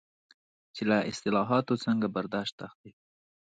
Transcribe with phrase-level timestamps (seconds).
[0.75, 2.91] چې له اصطلاحاتو څنګه برداشت اخلي.